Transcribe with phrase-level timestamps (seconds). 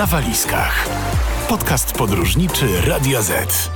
[0.00, 0.88] na walizkach.
[1.48, 3.70] Podcast podróżniczy Radio Z.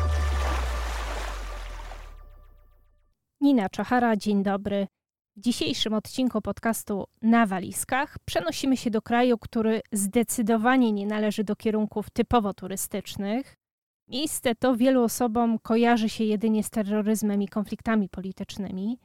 [3.41, 4.87] Nina Czachara, dzień dobry.
[5.37, 11.57] W dzisiejszym odcinku podcastu Na walizkach przenosimy się do kraju, który zdecydowanie nie należy do
[11.57, 13.56] kierunków typowo turystycznych.
[14.09, 18.98] Miejsce to wielu osobom kojarzy się jedynie z terroryzmem i konfliktami politycznymi.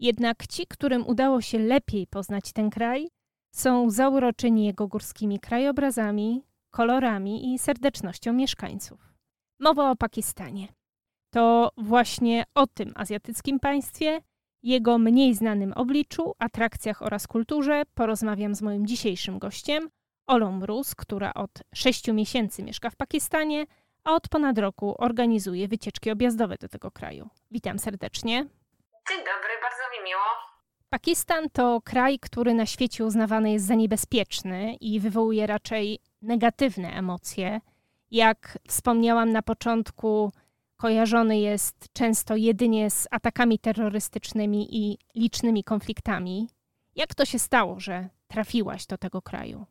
[0.00, 3.08] Jednak ci, którym udało się lepiej poznać ten kraj,
[3.50, 6.42] są zauroczeni jego górskimi krajobrazami,
[6.74, 9.14] kolorami i serdecznością mieszkańców.
[9.60, 10.68] Mowa o Pakistanie.
[11.30, 14.20] To właśnie o tym azjatyckim państwie,
[14.62, 19.90] jego mniej znanym obliczu, atrakcjach oraz kulturze porozmawiam z moim dzisiejszym gościem,
[20.26, 23.66] Olą Mróz, która od sześciu miesięcy mieszka w Pakistanie,
[24.04, 27.28] a od ponad roku organizuje wycieczki objazdowe do tego kraju.
[27.50, 28.36] Witam serdecznie.
[29.08, 30.54] Dzień dobry, bardzo mi miło.
[30.90, 37.60] Pakistan to kraj, który na świecie uznawany jest za niebezpieczny i wywołuje raczej negatywne emocje.
[38.10, 40.32] Jak wspomniałam na początku,
[40.76, 46.48] kojarzony jest często jedynie z atakami terrorystycznymi i licznymi konfliktami.
[46.96, 49.64] Jak to się stało, że trafiłaś do tego kraju?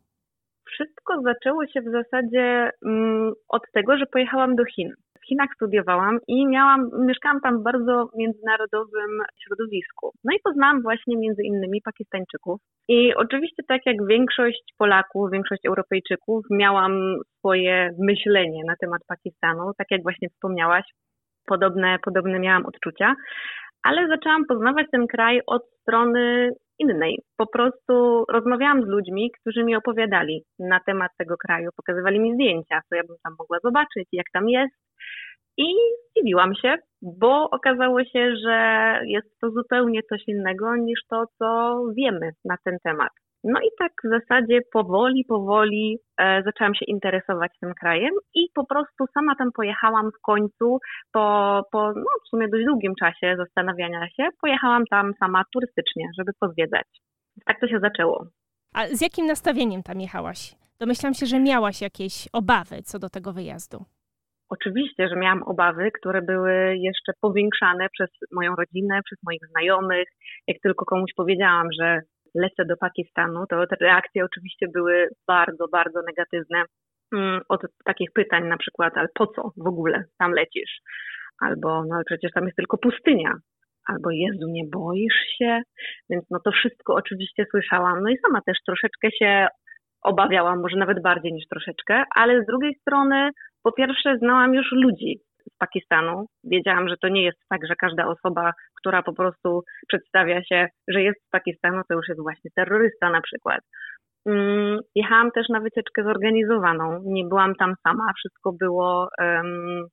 [0.66, 4.94] Wszystko zaczęło się w zasadzie um, od tego, że pojechałam do Chin.
[5.24, 9.12] W Chinach studiowałam i miałam, mieszkałam tam w bardzo międzynarodowym
[9.44, 10.12] środowisku.
[10.24, 12.62] No i poznałam właśnie między innymi Pakistańczyków.
[12.88, 16.94] I oczywiście tak jak większość Polaków, większość Europejczyków, miałam
[17.38, 20.86] swoje myślenie na temat Pakistanu, tak jak właśnie wspomniałaś,
[21.46, 23.16] podobne, podobne miałam odczucia,
[23.84, 27.20] ale zaczęłam poznawać ten kraj od strony innej.
[27.38, 32.82] Po prostu rozmawiałam z ludźmi, którzy mi opowiadali na temat tego kraju, pokazywali mi zdjęcia,
[32.90, 34.76] co ja bym tam mogła zobaczyć, jak tam jest.
[35.58, 35.66] I
[36.10, 42.32] zdziwiłam się, bo okazało się, że jest to zupełnie coś innego niż to, co wiemy
[42.46, 43.23] na ten temat.
[43.44, 48.66] No i tak w zasadzie powoli, powoli e, zaczęłam się interesować tym krajem i po
[48.66, 50.80] prostu sama tam pojechałam w końcu
[51.14, 54.30] po, po no, w sumie dość długim czasie zastanawiania się.
[54.42, 56.88] Pojechałam tam sama turystycznie, żeby pozwiedzać.
[57.46, 58.26] Tak to się zaczęło.
[58.74, 60.56] A z jakim nastawieniem tam jechałaś?
[60.80, 63.86] Domyślam się, że miałaś jakieś obawy co do tego wyjazdu.
[64.50, 70.08] Oczywiście, że miałam obawy, które były jeszcze powiększane przez moją rodzinę, przez moich znajomych.
[70.48, 72.02] Jak tylko komuś powiedziałam, że
[72.36, 76.64] lecę do Pakistanu, to te reakcje oczywiście były bardzo, bardzo negatywne.
[77.16, 80.80] Mm, od takich pytań na przykład, ale po co w ogóle tam lecisz?
[81.42, 83.34] Albo, no przecież tam jest tylko pustynia.
[83.88, 85.62] Albo Jezu, nie boisz się?
[86.10, 88.04] Więc no to wszystko oczywiście słyszałam.
[88.04, 89.48] No i sama też troszeczkę się
[90.04, 93.30] obawiałam, może nawet bardziej niż troszeczkę, ale z drugiej strony,
[93.64, 96.26] po pierwsze, znałam już ludzi z Pakistanu.
[96.44, 101.02] Wiedziałam, że to nie jest tak, że każda osoba, która po prostu przedstawia się, że
[101.02, 103.60] jest z Pakistanu, to już jest właśnie terrorysta na przykład.
[104.26, 107.02] Mm, jechałam też na wycieczkę zorganizowaną.
[107.06, 109.88] Nie byłam tam sama, wszystko było um,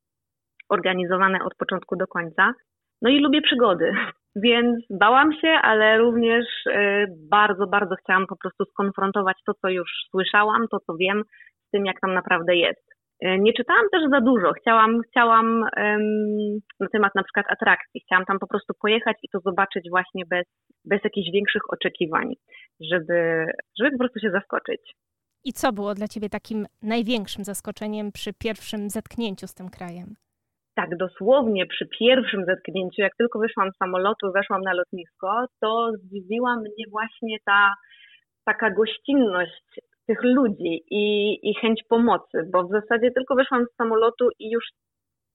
[0.69, 2.53] organizowane od początku do końca.
[3.03, 3.93] No i lubię przygody,
[4.45, 9.91] więc bałam się, ale również y, bardzo, bardzo chciałam po prostu skonfrontować to, co już
[10.11, 11.23] słyszałam, to, co wiem,
[11.67, 13.00] z tym, jak tam naprawdę jest.
[13.23, 14.53] E, nie czytałam też za dużo.
[14.53, 15.65] Chciałam, chciałam
[16.81, 18.01] na temat na przykład atrakcji.
[18.01, 20.47] Chciałam tam po prostu pojechać i to zobaczyć właśnie bez,
[20.85, 22.35] bez jakichś większych oczekiwań,
[22.81, 23.47] żeby,
[23.79, 24.81] żeby po prostu się zaskoczyć.
[25.45, 30.15] I co było dla Ciebie takim największym zaskoczeniem przy pierwszym zetknięciu z tym krajem?
[30.75, 36.57] Tak, dosłownie przy pierwszym zetknięciu, jak tylko wyszłam z samolotu, weszłam na lotnisko, to zdziwiła
[36.57, 37.75] mnie właśnie ta
[38.45, 39.81] taka gościnność
[40.11, 41.05] tych ludzi i,
[41.51, 44.65] i chęć pomocy, bo w zasadzie tylko wyszłam z samolotu i już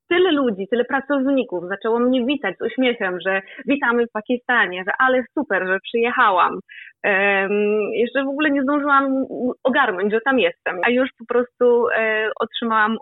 [0.09, 5.24] tyle ludzi, tyle pracowników zaczęło mnie witać z uśmiechem, że witamy w Pakistanie, że ale
[5.40, 6.53] super, że przyjechałam.
[6.53, 7.52] Um,
[7.94, 9.25] jeszcze w ogóle nie zdążyłam
[9.63, 12.97] ogarnąć, że tam jestem, a już po prostu e, otrzymałam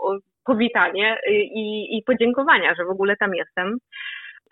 [0.45, 3.77] powitanie i, i podziękowania, że w ogóle tam jestem.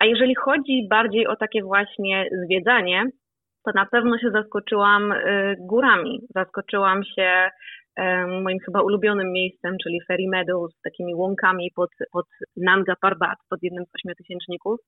[0.00, 3.04] A jeżeli chodzi bardziej o takie właśnie zwiedzanie,
[3.64, 6.20] to na pewno się zaskoczyłam y, górami.
[6.34, 7.50] Zaskoczyłam się
[8.42, 12.26] moim chyba ulubionym miejscem, czyli Ferry Meadows, takimi łąkami pod, pod
[12.56, 14.80] Nanga Parbat, pod jednym z ośmiotysięczników.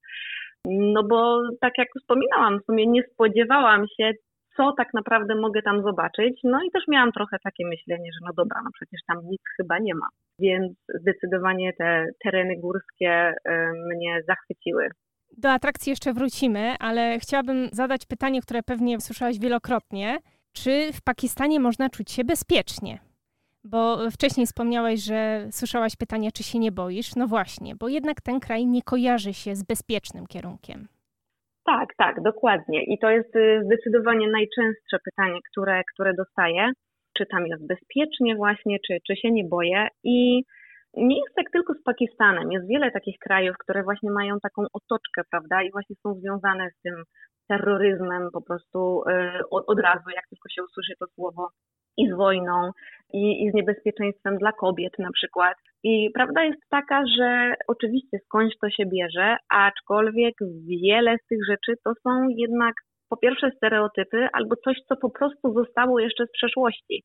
[0.67, 4.13] No bo tak jak wspominałam, w sumie nie spodziewałam się,
[4.57, 6.41] co tak naprawdę mogę tam zobaczyć.
[6.45, 9.79] No i też miałam trochę takie myślenie, że no dobra, no przecież tam nic chyba
[9.79, 10.07] nie ma.
[10.39, 13.35] Więc zdecydowanie te tereny górskie
[13.91, 14.89] mnie zachwyciły.
[15.39, 20.19] Do atrakcji jeszcze wrócimy, ale chciałabym zadać pytanie, które pewnie słyszałaś wielokrotnie.
[20.53, 22.99] Czy w Pakistanie można czuć się bezpiecznie?
[23.65, 27.17] Bo wcześniej wspomniałaś, że słyszałaś pytanie, czy się nie boisz.
[27.17, 30.89] No właśnie, bo jednak ten kraj nie kojarzy się z bezpiecznym kierunkiem.
[31.67, 32.85] Tak, tak, dokładnie.
[32.85, 36.73] I to jest y, zdecydowanie najczęstsze pytanie, które, które dostaję.
[37.19, 39.89] czy tam jest bezpiecznie właśnie, czy, czy się nie boję.
[40.05, 40.43] I
[40.97, 42.53] nie jest tak tylko z Pakistanem.
[42.53, 46.81] Jest wiele takich krajów, które właśnie mają taką otoczkę, prawda, i właśnie są związane z
[46.83, 46.95] tym
[47.49, 51.49] terroryzmem po prostu y, od, od razu, jak tylko się usłyszy to słowo
[51.97, 52.71] i z wojną,
[53.13, 55.55] i, i, z niebezpieczeństwem dla kobiet na przykład.
[55.83, 60.35] I prawda jest taka, że oczywiście skądś to się bierze, aczkolwiek
[60.69, 62.75] wiele z tych rzeczy to są jednak
[63.09, 67.03] po pierwsze stereotypy albo coś, co po prostu zostało jeszcze z przeszłości,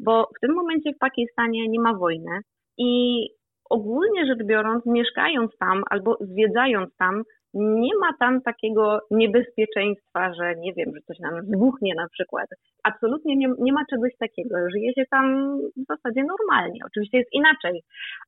[0.00, 2.40] bo w tym momencie w Pakistanie nie ma wojny
[2.78, 3.28] i
[3.70, 7.22] ogólnie rzecz biorąc, mieszkając tam albo zwiedzając tam,
[7.54, 12.46] nie ma tam takiego niebezpieczeństwa, że nie wiem, że coś nam wybuchnie na przykład.
[12.84, 14.56] Absolutnie nie, nie ma czegoś takiego.
[14.72, 16.80] Żyje się tam w zasadzie normalnie.
[16.86, 17.82] Oczywiście jest inaczej,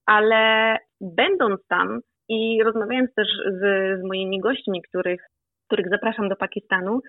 [0.07, 3.61] ale będąc tam i rozmawiając też z,
[4.01, 5.23] z moimi gośćmi, których,
[5.67, 7.01] których zapraszam do Pakistanu,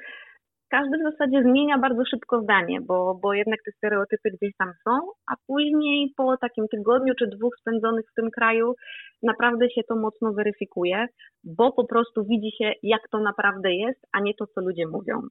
[0.70, 4.92] każdy w zasadzie zmienia bardzo szybko zdanie, bo, bo jednak te stereotypy gdzieś tam są,
[5.32, 8.76] a później po takim tygodniu czy dwóch spędzonych w tym kraju
[9.24, 11.08] naprawdę się to mocno weryfikuje,
[11.44, 15.22] bo po prostu widzi się, jak to naprawdę jest, a nie to, co ludzie mówią.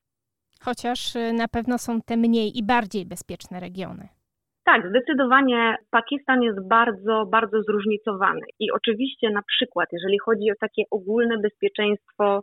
[0.61, 4.09] Chociaż y, na pewno są te mniej i bardziej bezpieczne regiony.
[4.65, 8.47] Tak, zdecydowanie Pakistan jest bardzo, bardzo zróżnicowany.
[8.59, 12.43] I oczywiście na przykład, jeżeli chodzi o takie ogólne bezpieczeństwo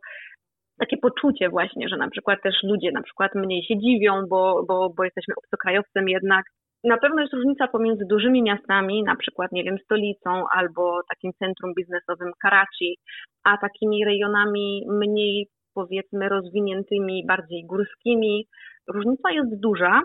[0.81, 4.93] takie poczucie właśnie, że na przykład też ludzie na przykład mniej się dziwią, bo, bo,
[4.97, 6.45] bo jesteśmy obcokrajowcem jednak.
[6.83, 11.73] Na pewno jest różnica pomiędzy dużymi miastami, na przykład, nie wiem, stolicą albo takim centrum
[11.77, 12.97] biznesowym Karachi,
[13.43, 18.47] a takimi rejonami mniej, powiedzmy, rozwiniętymi, bardziej górskimi.
[18.87, 20.01] Różnica jest duża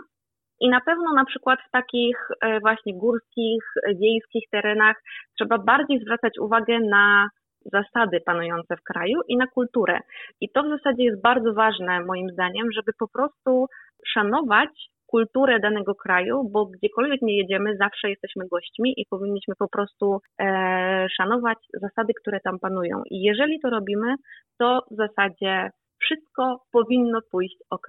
[0.60, 3.62] i na pewno na przykład w takich e, właśnie górskich,
[4.00, 4.96] wiejskich terenach
[5.38, 7.28] trzeba bardziej zwracać uwagę na
[7.72, 10.00] zasady panujące w kraju i na kulturę.
[10.40, 13.66] I to w zasadzie jest bardzo ważne moim zdaniem, żeby po prostu
[14.06, 14.70] szanować
[15.06, 21.06] kulturę danego kraju, bo gdziekolwiek nie jedziemy, zawsze jesteśmy gośćmi i powinniśmy po prostu e,
[21.16, 23.02] szanować zasady, które tam panują.
[23.10, 24.14] I jeżeli to robimy,
[24.58, 27.86] to w zasadzie wszystko powinno pójść ok.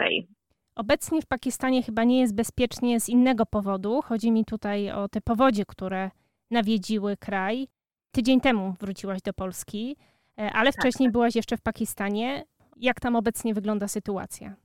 [0.75, 4.01] Obecnie w Pakistanie chyba nie jest bezpiecznie z innego powodu.
[4.01, 6.09] Chodzi mi tutaj o te powodzie, które
[6.51, 7.67] nawiedziły kraj.
[8.11, 9.95] Tydzień temu wróciłaś do Polski,
[10.39, 12.43] e, ale tak, wcześniej byłaś jeszcze w Pakistanie.
[12.77, 14.55] Jak tam obecnie wygląda sytuacja?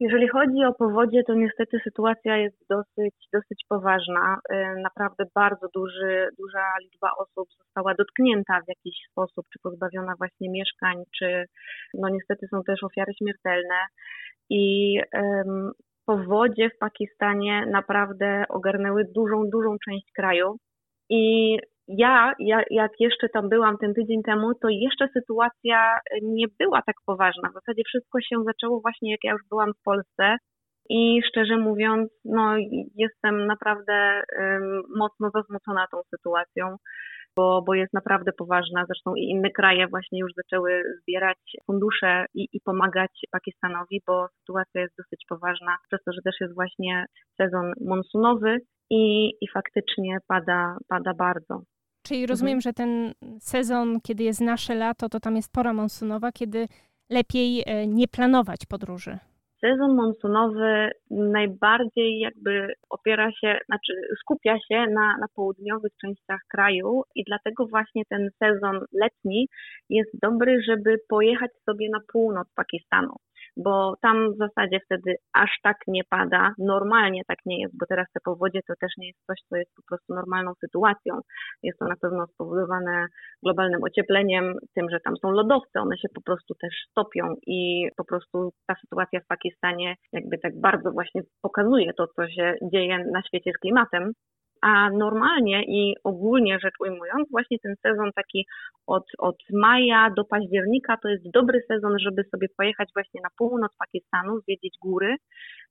[0.00, 4.38] Jeżeli chodzi o powodzie, to niestety sytuacja jest dosyć, dosyć poważna.
[4.50, 10.50] E, naprawdę bardzo duży, duża liczba osób została dotknięta w jakiś sposób, czy pozbawiona właśnie
[10.50, 11.44] mieszkań, czy
[11.94, 13.80] no niestety są też ofiary śmiertelne.
[14.50, 15.72] I um,
[16.06, 20.56] powodzie w Pakistanie naprawdę ogarnęły dużą, dużą część kraju.
[21.10, 21.56] I
[21.88, 26.96] ja, ja, jak jeszcze tam byłam ten tydzień temu, to jeszcze sytuacja nie była tak
[27.06, 27.50] poważna.
[27.50, 30.36] W zasadzie wszystko się zaczęło właśnie jak ja już byłam w Polsce.
[30.90, 32.56] I szczerze mówiąc, no,
[32.94, 36.76] jestem naprawdę um, mocno zasmucona tą sytuacją,
[37.36, 38.84] bo, bo jest naprawdę poważna.
[38.86, 44.80] Zresztą i inne kraje właśnie już zaczęły zbierać fundusze i, i pomagać Pakistanowi, bo sytuacja
[44.80, 47.04] jest dosyć poważna, przez to, że też jest właśnie
[47.36, 48.58] sezon monsunowy
[48.90, 51.62] i, i faktycznie pada, pada bardzo.
[52.08, 52.60] Czyli rozumiem, mhm.
[52.60, 56.66] że ten sezon, kiedy jest nasze lato, to tam jest pora monsunowa, kiedy
[57.10, 59.18] lepiej e, nie planować podróży.
[59.60, 67.24] Sezon monsunowy najbardziej jakby opiera się, znaczy skupia się na, na południowych częściach kraju i
[67.24, 69.48] dlatego właśnie ten sezon letni
[69.90, 73.14] jest dobry, żeby pojechać sobie na północ Pakistanu
[73.56, 76.52] bo tam w zasadzie wtedy aż tak nie pada.
[76.58, 79.74] Normalnie tak nie jest, bo teraz te powodzie to też nie jest coś, co jest
[79.76, 81.20] po prostu normalną sytuacją.
[81.62, 83.06] Jest to na pewno spowodowane
[83.42, 88.04] globalnym ociepleniem, tym, że tam są lodowce, one się po prostu też stopią i po
[88.04, 93.22] prostu ta sytuacja w Pakistanie jakby tak bardzo właśnie pokazuje to, co się dzieje na
[93.22, 94.12] świecie z klimatem.
[94.62, 98.46] A normalnie i ogólnie rzecz ujmując, właśnie ten sezon taki
[98.86, 103.72] od, od maja do października to jest dobry sezon, żeby sobie pojechać właśnie na północ
[103.78, 105.16] Pakistanu, zwiedzić góry,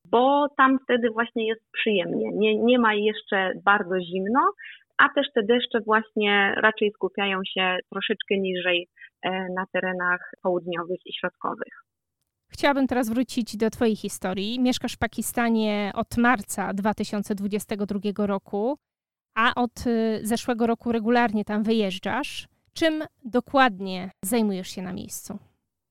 [0.06, 2.32] bo tam wtedy właśnie jest przyjemnie.
[2.34, 4.51] Nie, nie ma jeszcze bardzo zimno,
[4.98, 8.88] a też te deszcze właśnie raczej skupiają się troszeczkę niżej
[9.22, 11.87] e, na terenach południowych i środkowych.
[12.58, 14.60] Chciałabym teraz wrócić do Twojej historii.
[14.60, 18.78] Mieszkasz w Pakistanie od marca 2022 roku,
[19.36, 22.48] a od y, zeszłego roku regularnie tam wyjeżdżasz.
[22.74, 22.94] Czym
[23.26, 25.40] dokładnie zajmujesz się na miejscu?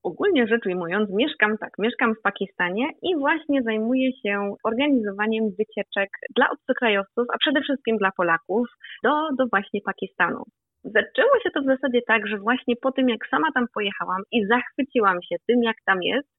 [0.03, 6.49] Ogólnie rzecz ujmując, mieszkam tak, mieszkam w Pakistanie i właśnie zajmuję się organizowaniem wycieczek dla
[6.49, 8.67] obcokrajowców, a przede wszystkim dla Polaków
[9.03, 10.43] do, do właśnie Pakistanu.
[10.83, 14.45] Zaczęło się to w zasadzie tak, że właśnie po tym, jak sama tam pojechałam i
[14.45, 16.36] zachwyciłam się tym, jak tam jest,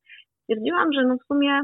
[0.48, 1.62] stwierdziłam, że no w sumie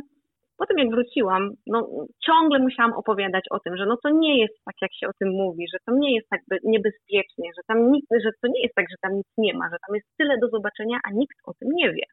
[0.58, 4.74] Potem jak wróciłam, no ciągle musiałam opowiadać o tym, że no to nie jest tak,
[4.82, 8.30] jak się o tym mówi, że to nie jest tak niebezpiecznie, że tam nikt, że
[8.42, 10.98] to nie jest tak, że tam nic nie ma, że tam jest tyle do zobaczenia,
[11.04, 12.06] a nikt o tym nie wie.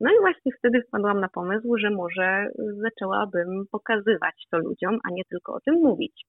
[0.00, 2.46] No i właśnie wtedy wpadłam na pomysł, że może
[2.82, 6.24] zaczęłabym pokazywać to ludziom, a nie tylko o tym mówić.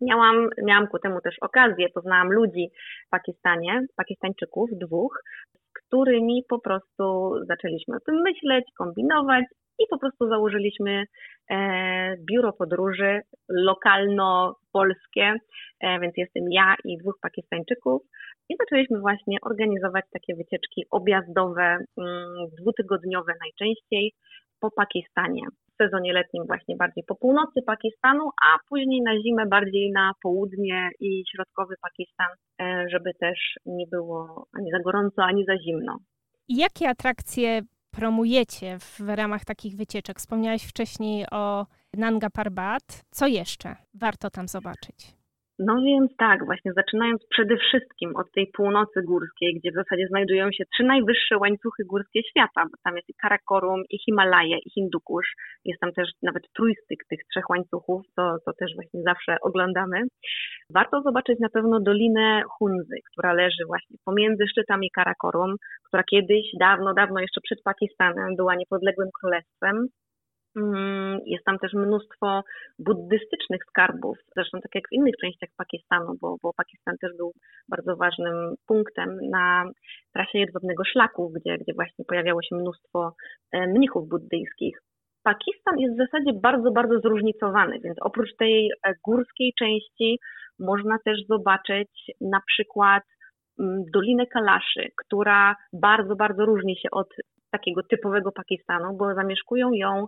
[0.00, 2.68] Miałam, miałam ku temu też okazję, poznałam ludzi
[3.06, 5.22] w Pakistanie, Pakistańczyków, dwóch,
[5.96, 9.44] którymi po prostu zaczęliśmy o tym myśleć, kombinować
[9.78, 11.04] i po prostu założyliśmy
[11.50, 11.56] e,
[12.30, 15.34] biuro podróży lokalno-polskie,
[15.80, 18.02] e, więc jestem ja i dwóch Pakistańczyków.
[18.48, 24.12] I zaczęliśmy właśnie organizować takie wycieczki objazdowe, mm, dwutygodniowe najczęściej
[24.60, 25.42] po Pakistanie.
[25.72, 30.90] W sezonie letnim właśnie bardziej po północy Pakistanu, a później na zimę bardziej na południe
[31.00, 32.28] i środkowy Pakistan,
[32.60, 35.98] e, żeby też nie było ani za gorąco, ani za zimno.
[36.48, 40.18] Jakie atrakcje promujecie w ramach takich wycieczek?
[40.18, 43.04] Wspomniałeś wcześniej o Nanga Parbat.
[43.10, 45.15] Co jeszcze warto tam zobaczyć?
[45.58, 50.52] No więc tak, właśnie zaczynając przede wszystkim od tej północy górskiej, gdzie w zasadzie znajdują
[50.52, 55.32] się trzy najwyższe łańcuchy górskie świata, bo tam jest i Karakorum, i Himalaje, i Hindukusz.
[55.64, 60.02] Jest tam też nawet trójstyk tych trzech łańcuchów, to, to też właśnie zawsze oglądamy.
[60.70, 65.54] Warto zobaczyć na pewno Dolinę Hunzy, która leży właśnie pomiędzy szczytami Karakorum,
[65.86, 69.88] która kiedyś, dawno, dawno jeszcze przed Pakistanem była niepodległym królestwem
[71.26, 72.42] jest tam też mnóstwo
[72.78, 77.32] buddystycznych skarbów, zresztą tak jak w innych częściach Pakistanu, bo, bo Pakistan też był
[77.68, 79.64] bardzo ważnym punktem na
[80.12, 83.14] trasie jedwabnego szlaku, gdzie, gdzie właśnie pojawiało się mnóstwo
[83.52, 84.78] e, mnichów buddyjskich.
[85.22, 90.18] Pakistan jest w zasadzie bardzo, bardzo zróżnicowany, więc oprócz tej e, górskiej części
[90.58, 93.02] można też zobaczyć na przykład
[93.60, 97.08] mm, Dolinę Kalaszy, która bardzo, bardzo różni się od
[97.50, 100.06] takiego typowego Pakistanu, bo zamieszkują ją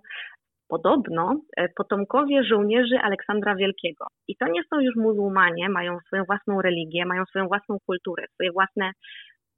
[0.68, 4.06] Podobno e, potomkowie żołnierzy Aleksandra Wielkiego.
[4.28, 8.52] I to nie są już muzułmanie, mają swoją własną religię, mają swoją własną kulturę, swoje
[8.52, 8.90] własne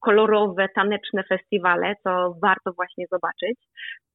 [0.01, 3.59] kolorowe, taneczne festiwale, co warto właśnie zobaczyć.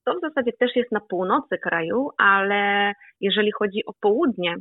[0.06, 4.56] To w zasadzie też jest na północy kraju, ale jeżeli chodzi o południe,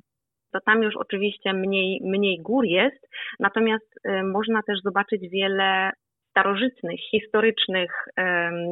[0.52, 3.08] to tam już oczywiście mniej, mniej gór jest,
[3.40, 5.90] natomiast y, można też zobaczyć wiele
[6.34, 7.90] starożytnych, historycznych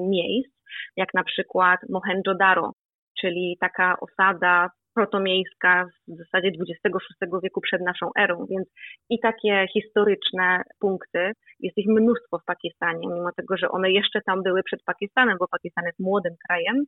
[0.09, 0.51] miejsc,
[0.97, 2.71] jak na przykład Mohenjo-Daro,
[3.21, 8.69] czyli taka osada protomiejska w zasadzie XXVI wieku przed naszą erą, więc
[9.11, 14.43] i takie historyczne punkty, jest ich mnóstwo w Pakistanie, mimo tego, że one jeszcze tam
[14.43, 16.85] były przed Pakistanem, bo Pakistan jest młodym krajem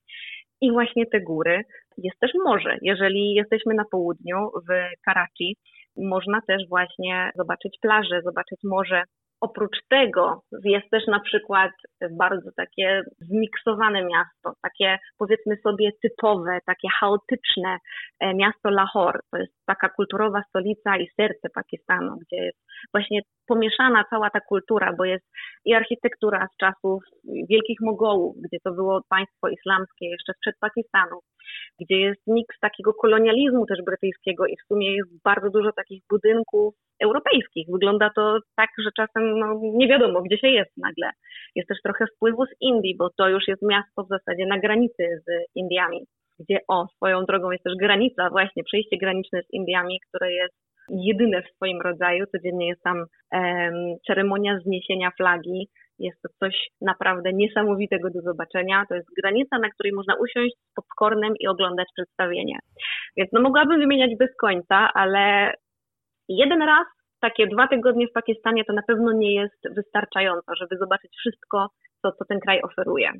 [0.60, 1.62] i właśnie te góry.
[1.98, 2.76] Jest też morze.
[2.82, 4.38] Jeżeli jesteśmy na południu
[4.68, 4.72] w
[5.04, 5.56] Karachi,
[5.96, 9.02] można też właśnie zobaczyć plażę, zobaczyć morze
[9.44, 11.70] Oprócz tego jest też na przykład
[12.10, 17.78] bardzo takie zmiksowane miasto, takie powiedzmy sobie typowe, takie chaotyczne
[18.20, 19.20] e, miasto Lahore.
[19.30, 22.58] To jest taka kulturowa stolica i serce Pakistanu, gdzie jest
[22.94, 25.26] właśnie pomieszana cała ta kultura, bo jest
[25.64, 27.02] i architektura z czasów
[27.48, 31.20] wielkich Mogołów, gdzie to było państwo islamskie jeszcze sprzed Pakistanu,
[31.80, 36.74] gdzie jest miks takiego kolonializmu też brytyjskiego i w sumie jest bardzo dużo takich budynków
[37.02, 37.66] europejskich.
[37.72, 41.10] Wygląda to tak, że czasem no, nie wiadomo, gdzie się jest nagle.
[41.54, 45.22] Jest też trochę wpływu z Indii, bo to już jest miasto w zasadzie na granicy
[45.26, 46.00] z Indiami,
[46.38, 50.54] gdzie o, swoją drogą jest też granica, właśnie przejście graniczne z Indiami, które jest
[50.88, 52.24] jedyne w swoim rodzaju.
[52.26, 52.96] Codziennie jest tam
[53.32, 53.74] um,
[54.06, 55.68] ceremonia zniesienia flagi.
[55.98, 58.84] Jest to coś naprawdę niesamowitego do zobaczenia.
[58.88, 62.58] To jest granica, na której można usiąść z popcornem i oglądać przedstawienie.
[63.16, 65.52] Więc no mogłabym wymieniać bez końca, ale
[66.28, 66.86] jeden raz,
[67.20, 71.68] takie dwa tygodnie w Pakistanie to na pewno nie jest wystarczająco, żeby zobaczyć wszystko,
[72.02, 73.12] co, co ten kraj oferuje.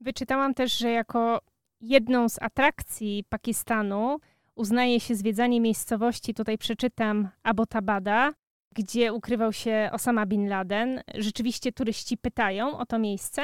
[0.00, 1.40] Wyczytałam też, że jako
[1.80, 4.16] jedną z atrakcji Pakistanu
[4.56, 8.32] uznaje się zwiedzanie miejscowości, tutaj przeczytam Abbottabada,
[8.76, 11.00] gdzie ukrywał się Osama Bin Laden.
[11.14, 13.42] Rzeczywiście turyści pytają o to miejsce?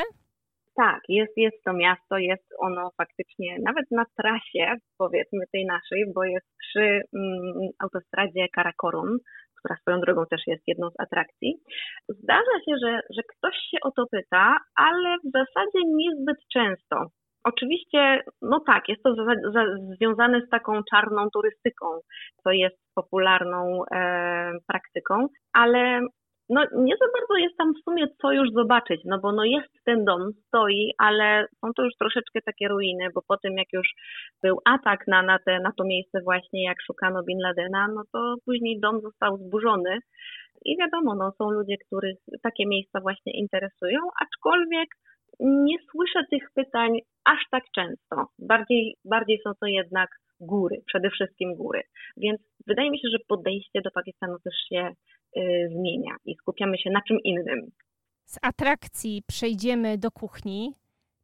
[0.76, 6.24] Tak, jest, jest to miasto, jest ono faktycznie nawet na trasie, powiedzmy tej naszej, bo
[6.24, 9.18] jest przy mm, autostradzie Karakorum,
[9.58, 11.54] która swoją drogą też jest jedną z atrakcji.
[12.08, 16.96] Zdarza się, że, że ktoś się o to pyta, ale w zasadzie niezbyt często.
[17.46, 19.64] Oczywiście, no tak, jest to za, za,
[19.96, 21.86] związane z taką czarną turystyką,
[22.42, 26.00] co jest popularną e, praktyką, ale
[26.48, 29.68] no nie za bardzo jest tam w sumie co już zobaczyć, no bo no jest
[29.84, 33.88] ten dom, stoi, ale są to już troszeczkę takie ruiny, bo po tym jak już
[34.42, 38.34] był atak na, na, te, na to miejsce właśnie, jak szukano Bin Ladena, no to
[38.44, 39.98] później dom został zburzony
[40.64, 44.88] i wiadomo, no są ludzie, których takie miejsca właśnie interesują, aczkolwiek
[45.40, 48.26] nie słyszę tych pytań aż tak często.
[48.38, 51.82] Bardziej, bardziej są to jednak góry, przede wszystkim góry.
[52.16, 54.92] Więc wydaje mi się, że podejście do Pakistanu też się
[55.36, 57.70] y, zmienia i skupiamy się na czym innym.
[58.24, 60.72] Z atrakcji przejdziemy do kuchni.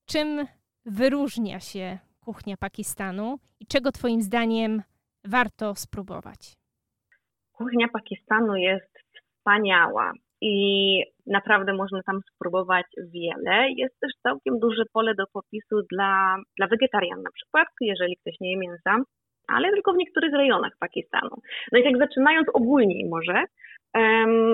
[0.07, 0.47] Czym
[0.87, 4.83] wyróżnia się kuchnia Pakistanu i czego Twoim zdaniem
[5.25, 6.57] warto spróbować?
[7.53, 8.99] Kuchnia Pakistanu jest
[9.39, 10.57] wspaniała i
[11.27, 13.71] naprawdę można tam spróbować wiele.
[13.77, 18.51] Jest też całkiem duże pole do popisu dla, dla wegetarian na przykład, jeżeli ktoś nie
[18.51, 18.97] je mięsa,
[19.49, 21.37] ale tylko w niektórych rejonach Pakistanu.
[21.73, 23.45] No i tak zaczynając ogólniej może,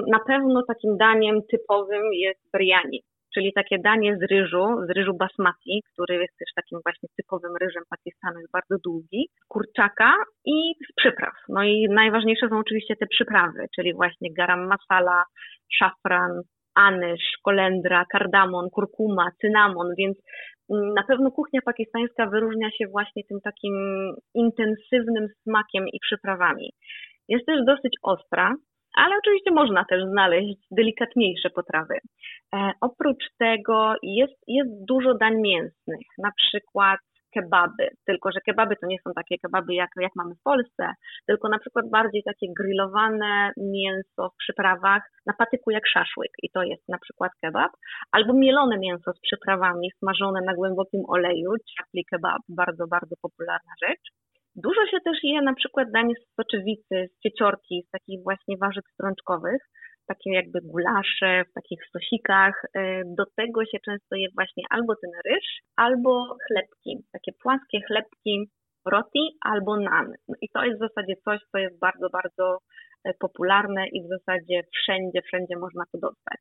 [0.06, 3.02] na pewno takim daniem typowym jest biryani
[3.34, 7.82] czyli takie danie z ryżu, z ryżu basmati, który jest też takim właśnie typowym ryżem
[7.90, 9.28] Pakistanu, jest bardzo długi,
[9.58, 10.12] kurczaka
[10.44, 11.34] i z przypraw.
[11.48, 15.24] No i najważniejsze są oczywiście te przyprawy, czyli właśnie garam masala,
[15.72, 16.30] szafran,
[16.74, 20.18] anysz, kolendra, kardamon, kurkuma, cynamon, więc
[20.70, 23.74] mm, na pewno kuchnia pakistańska wyróżnia się właśnie tym takim
[24.34, 26.70] intensywnym smakiem i przyprawami.
[27.28, 28.54] Jest też dosyć ostra,
[28.96, 31.94] ale oczywiście można też znaleźć delikatniejsze potrawy.
[32.54, 37.00] E, oprócz tego jest, jest dużo dań mięsnych, na przykład
[37.34, 40.92] kebaby, tylko że kebaby to nie są takie kebaby jak, jak mamy w Polsce,
[41.26, 46.62] tylko na przykład bardziej takie grillowane mięso w przyprawach na patyku jak szaszłyk i to
[46.62, 47.72] jest na przykład kebab,
[48.12, 54.04] albo mielone mięso z przyprawami smażone na głębokim oleju, chapli kebab, bardzo, bardzo popularna rzecz.
[54.56, 58.84] Dużo się też je na przykład danie z soczewicy, z cieciorki, z takich właśnie warzyw
[58.94, 59.62] strączkowych,
[60.08, 62.62] takie jakby gulasze, w takich sosikach.
[62.74, 65.46] E, do tego się często je właśnie albo ten ryż,
[65.76, 68.50] albo chlebki, takie płaskie chlebki
[68.86, 70.06] roti albo nan.
[70.28, 72.58] No I to jest w zasadzie coś, co jest bardzo, bardzo
[73.04, 76.40] e, popularne i w zasadzie wszędzie, wszędzie można to dostać.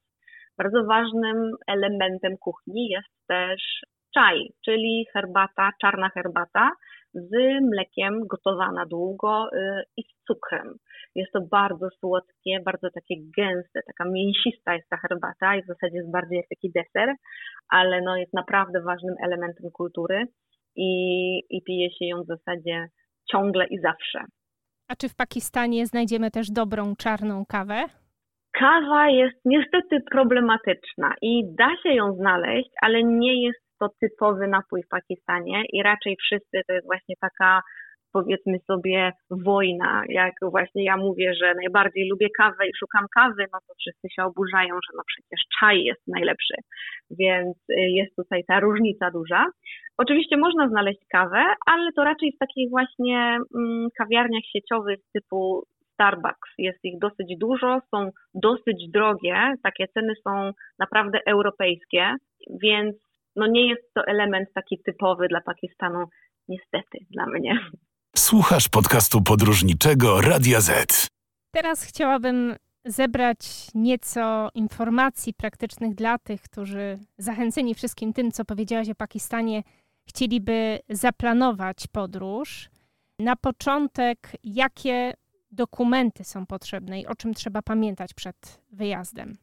[0.57, 3.61] Bardzo ważnym elementem kuchni jest też
[4.13, 6.71] czaj, czyli herbata, czarna herbata,
[7.13, 7.31] z
[7.71, 10.75] mlekiem, gotowana długo y, i z cukrem.
[11.17, 15.97] Jest to bardzo słodkie, bardzo takie gęste, taka mięsista jest ta herbata i w zasadzie
[15.97, 17.15] jest bardziej jak taki deser,
[17.69, 20.25] ale no jest naprawdę ważnym elementem kultury
[20.75, 20.89] i,
[21.49, 22.87] i pije się ją w zasadzie
[23.31, 24.19] ciągle i zawsze.
[24.87, 27.85] A czy w Pakistanie znajdziemy też dobrą czarną kawę?
[28.51, 34.83] Kawa jest niestety problematyczna i da się ją znaleźć, ale nie jest to typowy napój
[34.83, 37.61] w Pakistanie i raczej wszyscy to jest właśnie taka
[38.13, 43.59] powiedzmy sobie wojna, jak właśnie ja mówię, że najbardziej lubię kawę i szukam kawy, no
[43.67, 46.55] to wszyscy się oburzają, że no przecież czaj jest najlepszy,
[47.09, 49.45] więc y, jest tutaj ta różnica duża.
[49.97, 56.49] Oczywiście można znaleźć kawę, ale to raczej w takich właśnie mm, kawiarniach sieciowych typu Starbucks.
[56.57, 62.15] Jest ich dosyć dużo, są dosyć drogie, takie ceny są naprawdę europejskie,
[62.63, 62.95] więc
[63.35, 66.05] no nie jest to element taki typowy dla Pakistanu,
[66.47, 67.59] niestety dla mnie.
[68.17, 71.07] Słuchasz podcastu podróżniczego Radia Z.
[71.51, 73.37] Teraz chciałabym zebrać
[73.75, 79.63] nieco informacji praktycznych dla tych, którzy zachęceni wszystkim tym, co powiedziałaś o Pakistanie,
[80.07, 82.69] chcieliby zaplanować podróż.
[83.19, 85.13] Na początek, jakie
[85.51, 89.37] dokumenty są potrzebne i o czym trzeba pamiętać przed wyjazdem?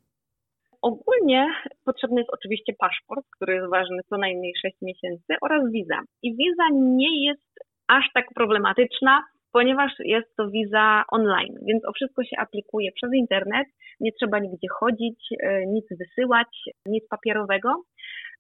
[0.83, 1.47] Ogólnie
[1.85, 6.01] potrzebny jest oczywiście paszport, który jest ważny co najmniej 6 miesięcy oraz wiza.
[6.23, 12.25] I wiza nie jest aż tak problematyczna, ponieważ jest to wiza online, więc o wszystko
[12.25, 13.67] się aplikuje przez internet,
[14.01, 16.49] nie trzeba nigdzie chodzić, e, nic wysyłać,
[16.87, 17.83] nic papierowego.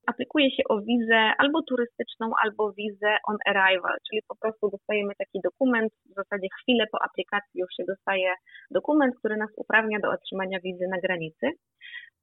[0.07, 5.39] Aplikuje się o wizę albo turystyczną, albo wizę on arrival, czyli po prostu dostajemy taki
[5.45, 8.31] dokument, w zasadzie chwilę po aplikacji już się dostaje
[8.71, 11.47] dokument, który nas uprawnia do otrzymania wizy na granicy.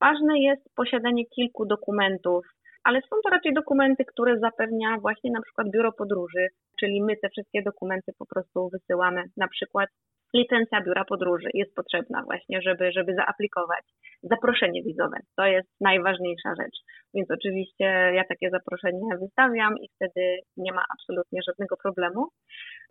[0.02, 2.46] Ważne jest posiadanie kilku dokumentów,
[2.84, 6.48] ale są to raczej dokumenty, które zapewnia właśnie na przykład biuro podróży,
[6.80, 9.24] czyli my te wszystkie dokumenty po prostu wysyłamy.
[9.38, 9.90] Na przykład
[10.34, 13.86] licencja biura podróży jest potrzebna właśnie, żeby, żeby zaaplikować.
[14.24, 16.78] Zaproszenie wizowe to jest najważniejsza rzecz.
[17.14, 22.28] Więc oczywiście ja takie zaproszenie wystawiam i wtedy nie ma absolutnie żadnego problemu.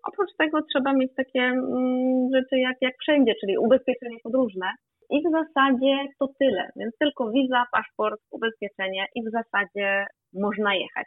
[0.09, 4.66] Oprócz tego trzeba mieć takie mm, rzeczy jak, jak wszędzie, czyli ubezpieczenie podróżne,
[5.11, 11.07] i w zasadzie to tyle, więc tylko wiza, paszport, ubezpieczenie i w zasadzie można jechać.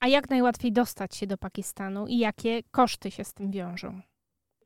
[0.00, 4.00] A jak najłatwiej dostać się do Pakistanu i jakie koszty się z tym wiążą?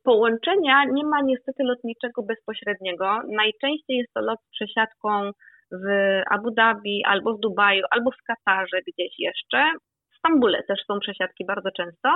[0.02, 3.20] Połączenia nie ma niestety lotniczego bezpośredniego.
[3.28, 5.30] Najczęściej jest to lot z przesiadką
[5.72, 5.86] w
[6.30, 9.70] Abu Dhabi, albo w Dubaju, albo w Katarze gdzieś jeszcze.
[10.12, 12.08] W Stambule też są przesiadki bardzo często.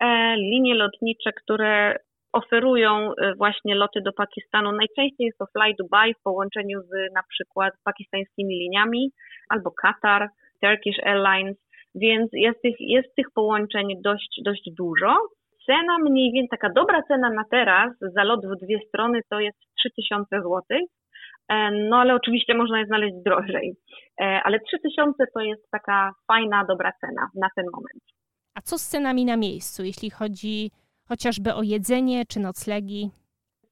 [0.00, 1.96] E, linie lotnicze, które
[2.36, 4.72] oferują y, właśnie loty do Pakistanu.
[4.72, 9.10] Najczęściej jest to Fly Dubai w połączeniu z na przykład pakistańskimi liniami
[9.48, 10.28] albo Katar.
[10.60, 11.56] Turkish Airlines,
[11.94, 15.16] więc jest tych, jest tych połączeń dość, dość dużo.
[15.66, 19.58] Cena mniej więcej, taka dobra cena na teraz za lot w dwie strony to jest
[19.78, 20.62] 3000 zł.
[21.48, 23.74] E, no ale oczywiście można je znaleźć drożej.
[24.20, 28.02] E, ale 3000 to jest taka fajna, dobra cena na ten moment.
[28.54, 30.70] A co z cenami na miejscu, jeśli chodzi
[31.08, 33.10] chociażby o jedzenie czy noclegi?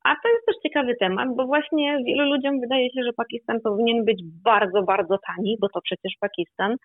[0.05, 4.05] A to jest też ciekawy temat, bo właśnie wielu ludziom wydaje się, że Pakistan powinien
[4.05, 6.77] być bardzo, bardzo tani, bo to przecież Pakistan,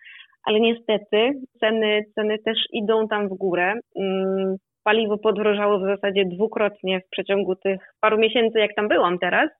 [0.44, 3.74] ale niestety ceny, ceny też idą tam w górę.
[3.96, 9.50] Mm, paliwo podrożało w zasadzie dwukrotnie w przeciągu tych paru miesięcy, jak tam byłam teraz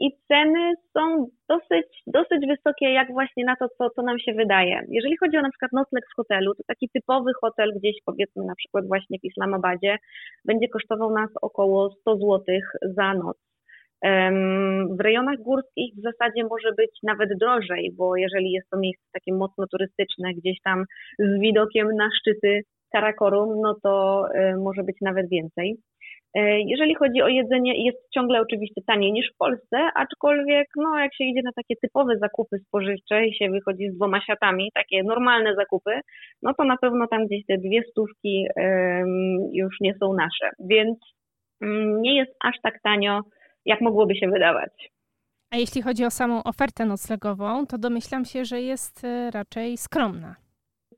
[0.00, 4.82] i ceny są dosyć, dosyć wysokie, jak właśnie na to, co, co nam się wydaje.
[4.88, 8.54] Jeżeli chodzi o na przykład nocleg w hotelu, to taki typowy hotel gdzieś powiedzmy na
[8.54, 9.96] przykład właśnie w Islamabadzie
[10.44, 12.44] będzie kosztował nas około 100 zł
[12.82, 13.36] za noc.
[14.98, 19.32] W rejonach górskich w zasadzie może być nawet drożej, bo jeżeli jest to miejsce takie
[19.32, 20.84] mocno turystyczne, gdzieś tam
[21.18, 25.76] z widokiem na szczyty Karakorum, no to y, może być nawet więcej.
[26.34, 31.14] E, jeżeli chodzi o jedzenie, jest ciągle oczywiście taniej niż w Polsce, aczkolwiek no, jak
[31.14, 35.54] się idzie na takie typowe zakupy spożywcze i się wychodzi z dwoma siatami, takie normalne
[35.54, 36.00] zakupy,
[36.42, 38.46] no to na pewno tam gdzieś te dwie stówki
[39.52, 40.50] już nie są nasze.
[40.58, 40.98] Więc
[41.60, 43.20] um, nie jest aż tak tanio,
[43.64, 44.90] jak mogłoby się wydawać.
[45.50, 50.47] A jeśli chodzi o samą ofertę noclegową, to domyślam się, że jest e, raczej skromna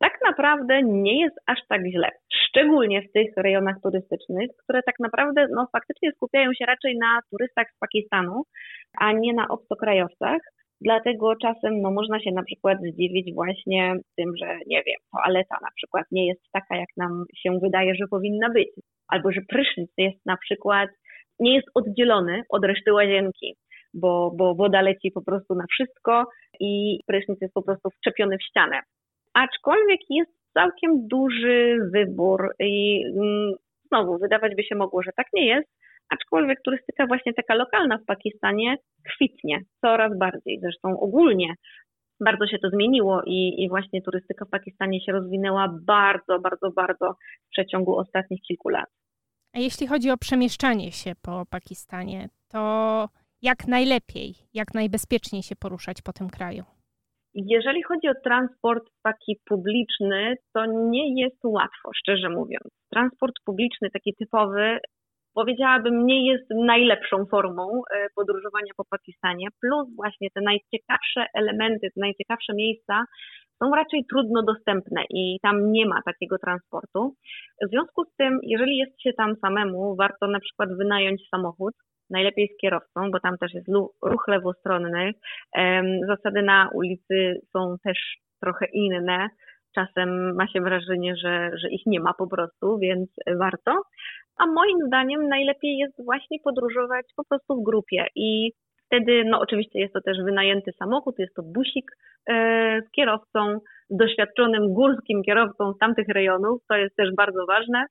[0.01, 2.11] tak naprawdę nie jest aż tak źle.
[2.47, 7.67] Szczególnie w tych rejonach turystycznych, które tak naprawdę no, faktycznie skupiają się raczej na turystach
[7.77, 8.43] z Pakistanu,
[8.99, 10.41] a nie na obcokrajowcach.
[10.81, 15.69] Dlatego czasem no, można się na przykład zdziwić właśnie tym, że nie wiem, toaleta na
[15.77, 18.69] przykład nie jest taka, jak nam się wydaje, że powinna być.
[19.09, 20.91] Albo że prysznic jest na przykład,
[21.39, 23.57] nie jest oddzielony od reszty łazienki
[23.95, 26.27] bo, bo woda leci po prostu na wszystko
[26.61, 28.81] i prysznic jest po prostu wczepiony w ścianę
[29.35, 33.53] aczkolwiek jest całkiem duży wybór i mm,
[33.87, 35.69] znowu wydawać by się mogło, że tak nie jest,
[36.09, 38.77] aczkolwiek turystyka właśnie taka lokalna w Pakistanie
[39.15, 40.61] kwitnie coraz bardziej.
[40.63, 41.55] Zresztą ogólnie
[42.21, 47.15] bardzo się to zmieniło i, i właśnie turystyka w Pakistanie się rozwinęła bardzo, bardzo, bardzo
[47.47, 48.89] w przeciągu ostatnich kilku lat.
[49.53, 53.09] A jeśli chodzi o przemieszczanie się po Pakistanie, to
[53.43, 56.65] jak najlepiej, jak najbezpieczniej się poruszać po tym kraju?
[57.35, 62.69] Jeżeli chodzi o transport taki publiczny, to nie jest łatwo, szczerze mówiąc.
[62.93, 64.79] Transport publiczny, taki typowy,
[65.35, 69.49] powiedziałabym, nie jest najlepszą formą e, podróżowania po Pakistanie.
[69.61, 73.05] Plus właśnie te najciekawsze elementy, te najciekawsze miejsca
[73.63, 77.15] są raczej trudno dostępne i tam nie ma takiego transportu.
[77.67, 81.75] W związku z tym, jeżeli jest się tam samemu, warto na przykład wynająć samochód,
[82.11, 83.69] najlepiej z kierowcą, bo tam też jest
[84.03, 85.13] ruch lewostronny.
[86.07, 89.29] Zasady na ulicy są też trochę inne.
[89.75, 93.83] Czasem ma się wrażenie, że, że ich nie ma po prostu, więc warto.
[94.37, 98.51] A moim zdaniem najlepiej jest właśnie podróżować po prostu w grupie i
[98.87, 101.91] wtedy, no oczywiście jest to też wynajęty samochód, jest to busik
[102.31, 102.35] e,
[102.87, 103.59] z kierowcą,
[103.91, 107.87] doświadczonym górskim kierowcą z tamtych rejonów, to jest też bardzo ważne.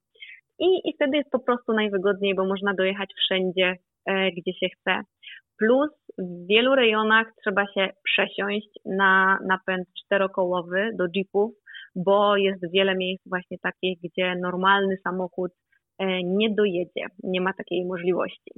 [0.60, 3.76] I, I wtedy jest po prostu najwygodniej, bo można dojechać wszędzie
[4.38, 5.02] gdzie się chce.
[5.58, 11.52] Plus w wielu rejonach trzeba się przesiąść na napęd czterokołowy do jeepów,
[11.96, 15.52] bo jest wiele miejsc właśnie takich, gdzie normalny samochód
[16.00, 18.52] e, nie dojedzie, nie ma takiej możliwości.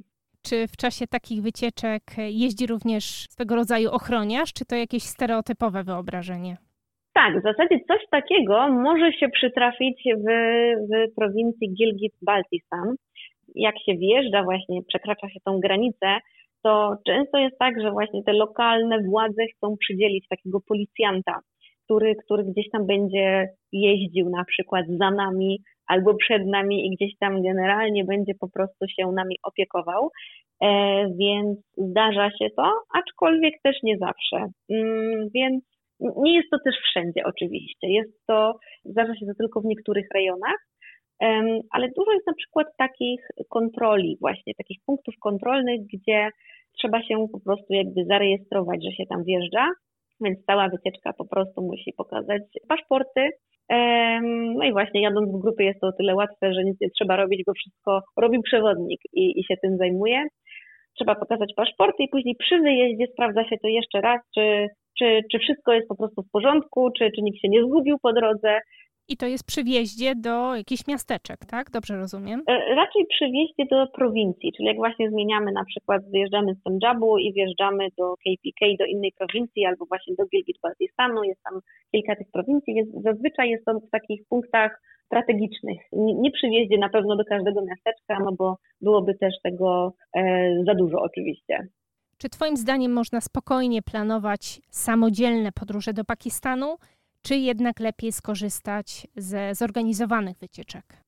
[0.44, 6.58] Czy w czasie takich wycieczek jeździ również swego rodzaju ochroniarz, czy to jakieś stereotypowe wyobrażenie?
[7.14, 10.28] Tak, w zasadzie coś takiego może się przytrafić w,
[10.90, 12.96] w prowincji Gilgit-Baltistan
[13.56, 16.18] jak się wjeżdża właśnie, przekracza się tą granicę,
[16.64, 21.40] to często jest tak, że właśnie te lokalne władze chcą przydzielić takiego policjanta,
[21.86, 27.18] który, który gdzieś tam będzie jeździł na przykład za nami albo przed nami i gdzieś
[27.20, 30.10] tam generalnie będzie po prostu się nami opiekował.
[30.62, 30.68] E,
[31.20, 34.48] więc zdarza się to, aczkolwiek też nie zawsze.
[34.70, 35.64] Mm, więc
[36.00, 37.88] nie jest to też wszędzie oczywiście.
[37.88, 38.54] Jest to,
[38.86, 40.68] zdarza się to tylko w niektórych rejonach,
[41.72, 46.30] ale dużo jest na przykład takich kontroli, właśnie takich punktów kontrolnych, gdzie
[46.78, 49.68] trzeba się po prostu jakby zarejestrować, że się tam wjeżdża,
[50.22, 53.30] więc cała wycieczka po prostu musi pokazać paszporty.
[54.56, 57.16] No i właśnie jadąc w grupie jest to o tyle łatwe, że nic nie trzeba
[57.16, 60.24] robić, bo wszystko robi przewodnik i, i się tym zajmuje.
[60.98, 64.68] Trzeba pokazać paszporty i później przy wyjeździe sprawdza się to jeszcze raz, czy,
[65.00, 68.14] czy, czy wszystko jest po prostu w porządku, czy, czy nikt się nie zgubił po
[68.14, 68.60] drodze,
[69.12, 71.72] I to jest przy wjeździe do jakichś miasteczek, tak?
[71.72, 72.44] Dobrze rozumiem?
[72.48, 77.18] E, raczej przy wjeździe do prowincji, czyli jak właśnie zmieniamy na przykład, wyjeżdżamy z Punjabu
[77.18, 81.60] i wjeżdżamy do KPK, do innej prowincji, albo właśnie do Gilgit-Baltistanu, jest tam
[81.92, 85.78] kilka tych prowincji, więc zazwyczaj jest to w takich punktach strategicznych.
[85.92, 90.54] Nie, nie przy wjeździe na pewno do każdego miasteczka, no bo byłoby też tego e,
[90.66, 91.68] za dużo oczywiście.
[92.18, 96.78] Czy Twoim zdaniem można spokojnie planować samodzielne podróże do Pakistanu,
[97.22, 101.04] czy jednak lepiej skorzystać ze zorganizowanych wycieczek?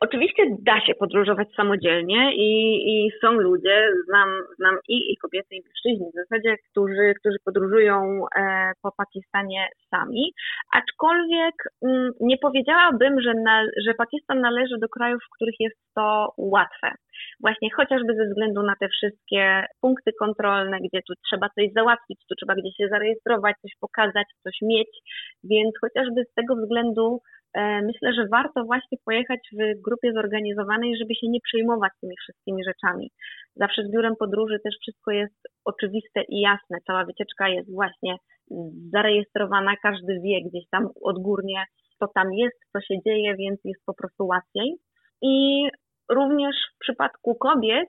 [0.00, 2.50] Oczywiście da się podróżować samodzielnie i,
[2.90, 8.24] i są ludzie, znam, znam i, i kobiety, i mężczyźni w zasadzie, którzy, którzy podróżują
[8.36, 10.32] e, po Pakistanie sami,
[10.74, 16.32] aczkolwiek mm, nie powiedziałabym, że, na, że Pakistan należy do krajów, w których jest to
[16.36, 16.90] łatwe.
[17.40, 22.34] Właśnie chociażby ze względu na te wszystkie punkty kontrolne, gdzie tu trzeba coś załatwić, tu
[22.34, 24.88] trzeba gdzieś się zarejestrować, coś pokazać, coś mieć,
[25.44, 27.20] więc chociażby z tego względu
[27.82, 33.10] myślę, że warto właśnie pojechać w grupie zorganizowanej, żeby się nie przejmować tymi wszystkimi rzeczami.
[33.56, 36.78] Zawsze z biurem podróży też wszystko jest oczywiste i jasne.
[36.86, 38.16] Cała wycieczka jest właśnie
[38.92, 41.64] zarejestrowana, każdy wie gdzieś tam odgórnie,
[41.98, 44.74] co tam jest, co się dzieje, więc jest po prostu łatwiej.
[45.22, 45.68] I
[46.10, 47.88] również w przypadku kobiet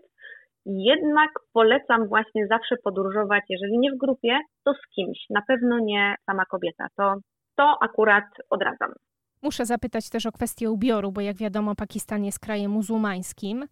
[0.65, 5.17] jednak polecam właśnie zawsze podróżować, jeżeli nie w grupie, to z kimś.
[5.29, 6.87] Na pewno nie sama kobieta.
[6.97, 7.15] To,
[7.57, 8.89] to akurat odradzam.
[9.43, 13.65] Muszę zapytać też o kwestię ubioru, bo jak wiadomo, Pakistan jest krajem muzułmańskim.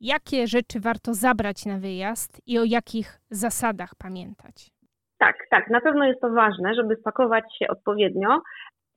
[0.00, 4.70] Jakie rzeczy warto zabrać na wyjazd i o jakich zasadach pamiętać?
[5.18, 8.40] Tak, tak, na pewno jest to ważne, żeby spakować się odpowiednio.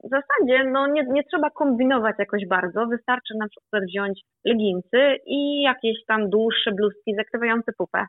[0.03, 5.61] W zasadzie no, nie, nie trzeba kombinować jakoś bardzo, wystarczy na przykład wziąć leginsy i
[5.61, 8.05] jakieś tam dłuższe bluzki zakrywające pupę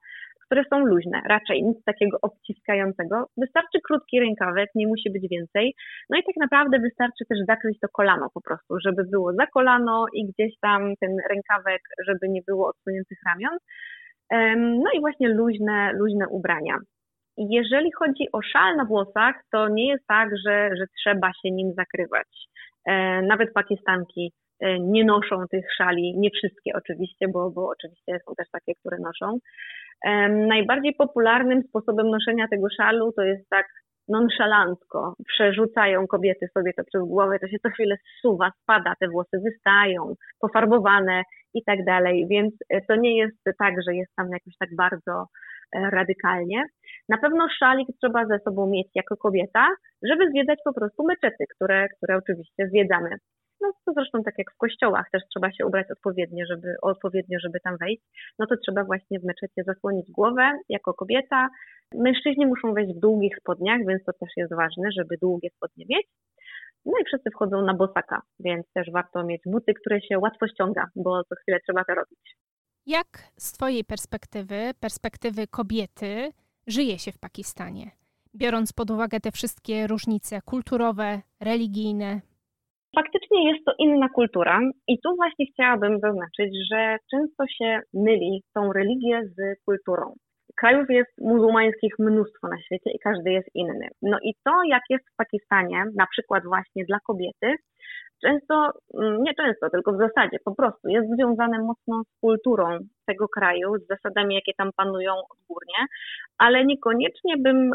[0.50, 3.26] które są luźne, raczej nic takiego obciskającego.
[3.36, 5.74] Wystarczy krótki rękawek, nie musi być więcej.
[6.10, 10.06] No i tak naprawdę wystarczy też zakryć to kolano po prostu, żeby było za kolano
[10.14, 13.58] i gdzieś tam ten rękawek, żeby nie było odsuniętych ramion.
[14.84, 16.78] No i właśnie luźne, luźne ubrania.
[17.36, 21.72] Jeżeli chodzi o szal na włosach, to nie jest tak, że, że trzeba się nim
[21.76, 22.28] zakrywać.
[22.86, 24.32] E, nawet pakistanki
[24.81, 29.38] nie noszą tych szali, nie wszystkie oczywiście, bo, bo oczywiście są też takie, które noszą.
[30.49, 33.66] Najbardziej popularnym sposobem noszenia tego szalu to jest tak
[34.11, 35.14] nonszalancko.
[35.27, 40.14] Przerzucają kobiety sobie to przez głowę, to się co chwilę zsuwa, spada, te włosy wystają,
[40.40, 41.23] pofarbowane
[41.55, 42.27] i tak dalej.
[42.31, 45.27] Więc e, to nie jest tak, że jest tam jakoś tak bardzo
[45.77, 46.64] e, radykalnie.
[47.09, 49.68] Na pewno szalik trzeba ze sobą mieć jako kobieta,
[50.03, 53.11] żeby zwiedzać po prostu meczety, które, które oczywiście zwiedzamy.
[53.61, 57.61] No to zresztą tak jak w kościołach też trzeba się ubrać odpowiednio, żeby, odpowiednio, żeby
[57.61, 58.03] tam wejść.
[58.38, 61.49] No to trzeba właśnie w meczecie zasłonić głowę jako kobieta.
[61.94, 66.07] Mężczyźni muszą wejść w długich spodniach, więc to też jest ważne, żeby długie spodnie mieć.
[66.87, 70.87] No i wszyscy wchodzą na bosaka, więc też warto mieć buty, które się łatwo ściąga,
[70.96, 72.37] bo co chwilę trzeba to robić.
[72.87, 73.07] Jak
[73.38, 76.33] z Twojej perspektywy, perspektywy kobiety,
[76.66, 77.90] żyje się w Pakistanie?
[78.35, 82.20] Biorąc pod uwagę te wszystkie różnice kulturowe, religijne,
[82.94, 88.72] Faktycznie jest to inna kultura i tu właśnie chciałabym zaznaczyć, że często się myli tą
[88.72, 90.14] religię z kulturą.
[90.57, 93.88] Krajów jest muzułmańskich mnóstwo na świecie i każdy jest inny.
[94.03, 97.55] No i to, jak jest w Pakistanie, na przykład właśnie dla kobiety,
[98.24, 103.28] często, mm, nie często, tylko w zasadzie po prostu jest związane mocno z kulturą tego
[103.28, 105.87] kraju, z zasadami, jakie tam panują odgórnie,
[106.38, 107.70] ale niekoniecznie bym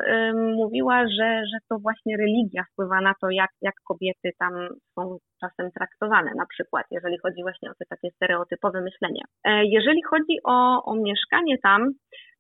[0.55, 4.53] mówiła, że, że to właśnie religia wpływa na to, jak, jak kobiety tam
[4.95, 9.21] są czasem traktowane, na przykład, jeżeli chodzi właśnie o te takie stereotypowe myślenie.
[9.43, 11.91] E, jeżeli chodzi o, o mieszkanie tam,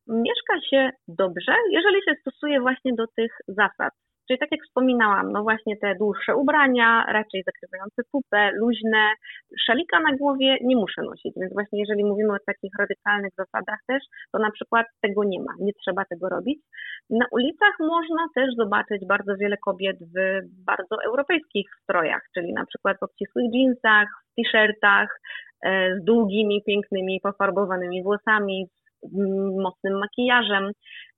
[0.07, 3.93] mieszka się dobrze, jeżeli się stosuje właśnie do tych zasad.
[4.27, 9.03] Czyli tak jak wspominałam, no właśnie te dłuższe ubrania, raczej zakrywające pupę, luźne,
[9.67, 14.03] szalika na głowie nie muszę nosić, więc właśnie jeżeli mówimy o takich radykalnych zasadach też,
[14.31, 16.59] to na przykład tego nie ma, nie trzeba tego robić.
[17.09, 20.15] Na ulicach można też zobaczyć bardzo wiele kobiet w
[20.65, 25.19] bardzo europejskich strojach, czyli na przykład w obcisłych jeansach, w t-shirtach,
[25.65, 28.67] e, z długimi, pięknymi, pofarbowanymi włosami,
[29.03, 30.71] z mocnym makijażem.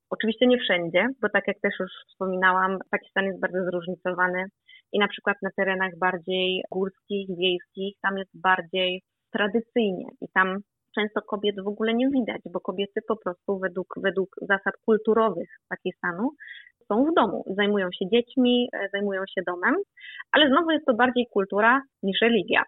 [0.10, 4.46] Oczywiście nie wszędzie, bo tak jak też już wspominałam, Pakistan jest bardzo zróżnicowany
[4.94, 10.58] i na przykład na terenach bardziej górskich, wiejskich, tam jest bardziej tradycyjnie i tam
[10.96, 16.32] często kobiet w ogóle nie widać, bo kobiety po prostu według, według zasad kulturowych Pakistanu
[16.88, 19.76] są w domu, zajmują się dziećmi, e, zajmują się domem,
[20.32, 22.64] ale znowu jest to bardziej kultura niż religia.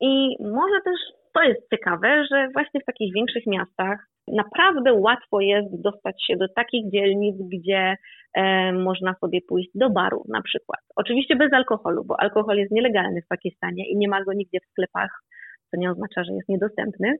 [0.00, 1.00] I może też
[1.34, 6.48] to jest ciekawe, że właśnie w takich większych miastach Naprawdę łatwo jest dostać się do
[6.48, 7.96] takich dzielnic, gdzie
[8.34, 10.80] e, można sobie pójść do baru na przykład.
[10.96, 14.70] Oczywiście bez alkoholu, bo alkohol jest nielegalny w Pakistanie i nie ma go nigdzie w
[14.70, 15.22] sklepach,
[15.70, 17.14] co nie oznacza, że jest niedostępny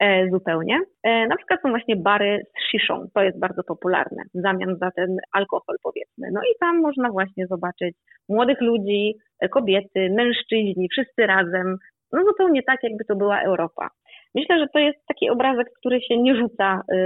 [0.00, 0.80] e, zupełnie.
[1.02, 4.90] E, na przykład są właśnie bary z sziszą, to jest bardzo popularne, w zamian za
[4.90, 6.28] ten alkohol powiedzmy.
[6.32, 7.96] No i tam można właśnie zobaczyć
[8.28, 9.14] młodych ludzi,
[9.50, 11.76] kobiety, mężczyźni, wszyscy razem,
[12.12, 13.88] no zupełnie tak, jakby to była Europa.
[14.34, 16.96] Myślę, że to jest taki obrazek, który się nie rzuca y,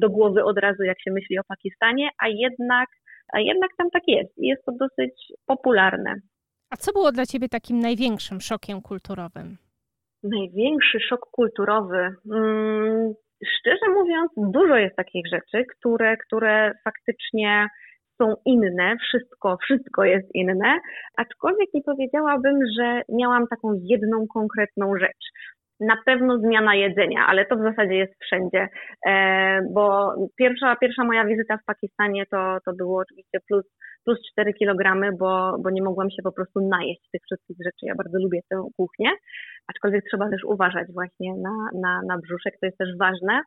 [0.00, 2.88] do głowy od razu, jak się myśli o Pakistanie, a jednak,
[3.32, 6.14] a jednak tam tak jest i jest to dosyć popularne.
[6.70, 9.56] A co było dla Ciebie takim największym szokiem kulturowym?
[10.22, 12.08] Największy szok kulturowy.
[12.30, 13.12] Hmm,
[13.46, 17.66] szczerze mówiąc, dużo jest takich rzeczy, które, które faktycznie
[18.22, 20.78] są inne, wszystko, wszystko jest inne,
[21.16, 25.24] aczkolwiek nie powiedziałabym, że miałam taką jedną konkretną rzecz
[25.80, 28.68] na pewno zmiana jedzenia, ale to w zasadzie jest wszędzie,
[29.06, 33.64] e, bo pierwsza, pierwsza moja wizyta w Pakistanie to, to było oczywiście plus,
[34.04, 37.86] plus 4 kg, bo, bo nie mogłam się po prostu najeść tych wszystkich rzeczy.
[37.86, 39.10] Ja bardzo lubię tę kuchnię,
[39.66, 43.40] aczkolwiek trzeba też uważać właśnie na, na, na brzuszek, to jest też ważne,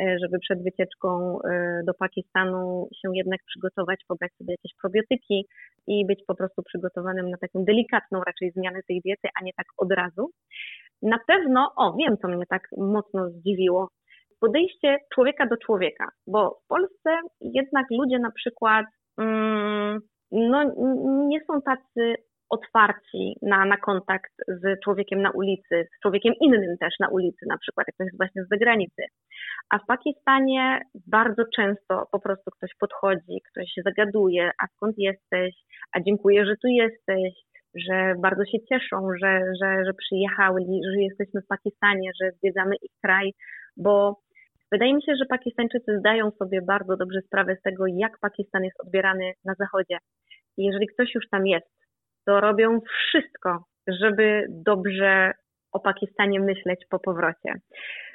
[0.00, 5.46] e, żeby przed wycieczką e, do Pakistanu się jednak przygotować, pobrać sobie jakieś probiotyki
[5.86, 9.66] i być po prostu przygotowanym na taką delikatną raczej zmianę tej diety, a nie tak
[9.78, 10.30] od razu.
[11.02, 13.88] Na pewno, o wiem, co mnie tak mocno zdziwiło,
[14.40, 17.10] podejście człowieka do człowieka, bo w Polsce
[17.40, 18.86] jednak ludzie na przykład
[19.18, 20.00] mm,
[20.32, 20.64] no,
[21.28, 22.14] nie są tacy
[22.50, 27.58] otwarci na, na kontakt z człowiekiem na ulicy, z człowiekiem innym też na ulicy, na
[27.58, 29.02] przykład jak ktoś jest właśnie z zagranicy.
[29.70, 35.54] A w Pakistanie bardzo często po prostu ktoś podchodzi, ktoś się zagaduje, a skąd jesteś,
[35.92, 37.32] a dziękuję, że tu jesteś,
[37.74, 40.60] że bardzo się cieszą, że, że, że przyjechały,
[40.94, 43.32] że jesteśmy w Pakistanie, że zwiedzamy ich kraj,
[43.76, 44.20] bo
[44.72, 48.80] wydaje mi się, że Pakistańczycy zdają sobie bardzo dobrze sprawę z tego, jak Pakistan jest
[48.80, 49.98] odbierany na Zachodzie.
[50.56, 51.66] I jeżeli ktoś już tam jest,
[52.26, 52.78] to robią
[53.08, 55.32] wszystko, żeby dobrze
[55.72, 57.54] o Pakistanie myśleć po powrocie.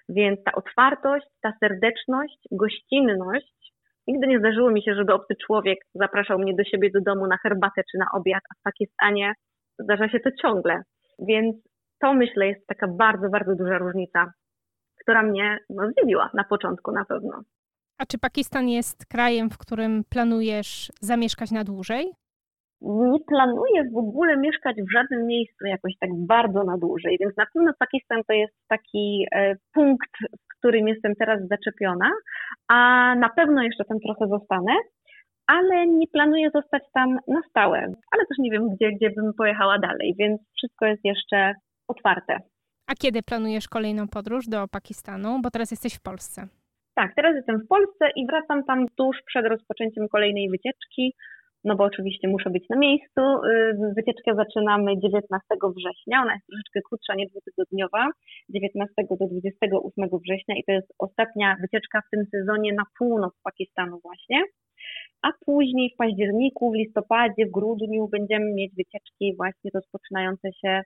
[0.10, 3.75] Więc ta otwartość, ta serdeczność, gościnność.
[4.08, 7.38] Nigdy nie zdarzyło mi się, żeby obcy człowiek zapraszał mnie do siebie do domu na
[7.38, 9.34] herbatę czy na obiad, a w Pakistanie
[9.80, 10.82] zdarza się to ciągle.
[11.20, 11.56] Więc
[12.02, 14.32] to myślę jest taka bardzo, bardzo duża różnica,
[15.02, 17.41] która mnie no, zdziwiła na początku na pewno.
[17.98, 22.12] A czy Pakistan jest krajem, w którym planujesz zamieszkać na dłużej?
[22.82, 27.46] Nie planuję w ogóle mieszkać w żadnym miejscu jakoś tak bardzo na dłużej, więc na
[27.54, 32.12] pewno Pakistan to jest taki e, punkt, w którym jestem teraz zaczepiona,
[32.67, 32.78] a
[33.15, 34.71] na pewno jeszcze tam trochę zostanę
[35.47, 37.80] ale nie planuję zostać tam na stałe.
[38.12, 41.54] Ale też nie wiem, gdzie, gdzie bym pojechała dalej, więc wszystko jest jeszcze
[41.88, 42.38] otwarte.
[42.88, 45.39] A kiedy planujesz kolejną podróż do Pakistanu?
[45.43, 46.47] Bo teraz jesteś w Polsce.
[46.95, 51.13] Tak, teraz jestem w Polsce i wracam tam tuż przed rozpoczęciem kolejnej wycieczki,
[51.65, 53.21] no bo oczywiście muszę być na miejscu.
[53.21, 55.47] Y, wycieczkę zaczynamy 19
[55.78, 58.08] września, ona jest troszeczkę krótsza, nie dwutygodniowa,
[58.49, 63.99] 19 do 28 września i to jest ostatnia wycieczka w tym sezonie na północ Pakistanu
[64.04, 64.43] właśnie
[65.21, 70.82] a później w październiku, w listopadzie, w grudniu będziemy mieć wycieczki właśnie rozpoczynające się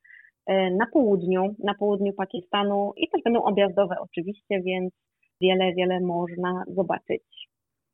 [0.47, 4.93] e, na południu, na południu Pakistanu i też będą objazdowe oczywiście, więc
[5.41, 7.23] wiele, wiele można zobaczyć.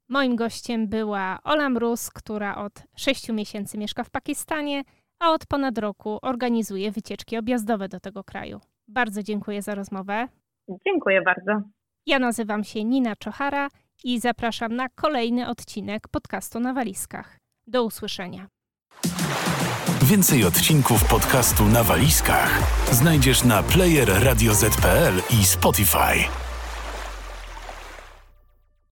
[0.10, 4.84] Moim gościem była Ola Mróz, która od 6 miesięcy mieszka w Pakistanie,
[5.20, 8.60] a od ponad roku organizuje wycieczki objazdowe do tego kraju.
[8.88, 10.28] Bardzo dziękuję za rozmowę.
[10.86, 11.68] Dziękuję bardzo.
[12.06, 13.68] Ja nazywam się Nina Czochara
[14.04, 17.38] i zapraszam na kolejny odcinek podcastu na walizkach.
[17.68, 18.48] Do usłyszenia.
[20.04, 24.10] Więcej odcinków podcastu na walizkach znajdziesz na player
[25.41, 26.45] i Spotify.